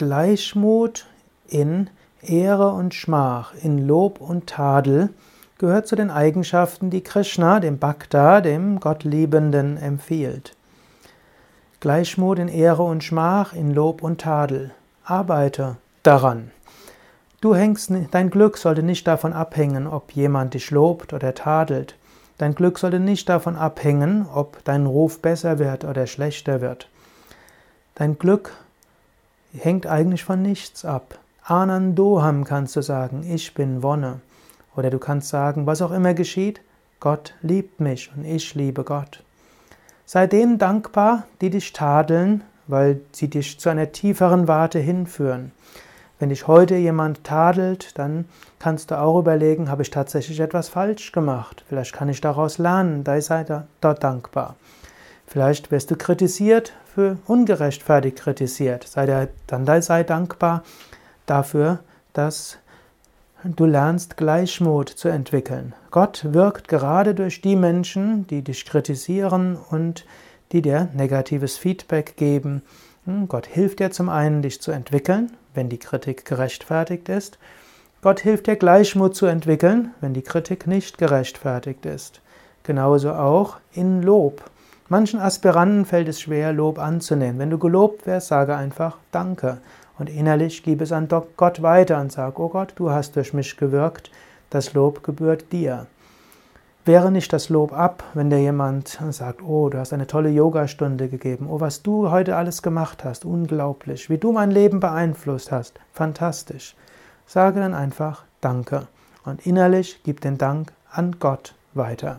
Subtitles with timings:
[0.00, 1.04] Gleichmut
[1.46, 1.90] in
[2.22, 5.10] Ehre und Schmach, in Lob und Tadel
[5.58, 10.56] gehört zu den Eigenschaften, die Krishna, dem Bhakta, dem Gottliebenden, empfiehlt.
[11.80, 14.70] Gleichmut in Ehre und Schmach, in Lob und Tadel.
[15.04, 16.50] Arbeite daran.
[17.42, 21.94] Du hängst, dein Glück sollte nicht davon abhängen, ob jemand dich lobt oder tadelt.
[22.38, 26.88] Dein Glück sollte nicht davon abhängen, ob dein Ruf besser wird oder schlechter wird.
[27.96, 28.52] Dein Glück
[29.52, 31.18] hängt eigentlich von nichts ab.
[31.42, 34.20] Anandoham kannst du sagen, ich bin Wonne.
[34.76, 36.60] Oder du kannst sagen, was auch immer geschieht,
[37.00, 39.22] Gott liebt mich und ich liebe Gott.
[40.06, 45.52] Sei denen dankbar, die dich tadeln, weil sie dich zu einer tieferen Warte hinführen.
[46.18, 48.26] Wenn dich heute jemand tadelt, dann
[48.58, 51.64] kannst du auch überlegen, habe ich tatsächlich etwas falsch gemacht?
[51.68, 53.44] Vielleicht kann ich daraus lernen, da sei
[53.80, 54.56] dort dankbar.
[55.32, 58.82] Vielleicht wirst du kritisiert, für ungerechtfertigt kritisiert.
[58.82, 60.64] Sei der, dann sei dankbar
[61.24, 61.78] dafür,
[62.12, 62.58] dass
[63.44, 65.72] du lernst Gleichmut zu entwickeln.
[65.92, 70.04] Gott wirkt gerade durch die Menschen, die dich kritisieren und
[70.50, 72.62] die dir negatives Feedback geben.
[73.04, 77.38] Hm, Gott hilft dir zum einen, dich zu entwickeln, wenn die Kritik gerechtfertigt ist.
[78.02, 82.20] Gott hilft dir Gleichmut zu entwickeln, wenn die Kritik nicht gerechtfertigt ist.
[82.64, 84.42] Genauso auch in Lob.
[84.92, 87.38] Manchen Aspiranten fällt es schwer, Lob anzunehmen.
[87.38, 89.58] Wenn du gelobt wirst, sage einfach Danke.
[90.00, 93.56] Und innerlich gib es an Gott weiter und sag, oh Gott, du hast durch mich
[93.56, 94.10] gewirkt,
[94.50, 95.86] das Lob gebührt dir.
[96.84, 101.06] Wehre nicht das Lob ab, wenn dir jemand sagt, oh, du hast eine tolle Yogastunde
[101.06, 105.78] gegeben, oh, was du heute alles gemacht hast, unglaublich, wie du mein Leben beeinflusst hast,
[105.92, 106.74] fantastisch.
[107.26, 108.88] Sage dann einfach Danke
[109.24, 112.18] und innerlich gib den Dank an Gott weiter.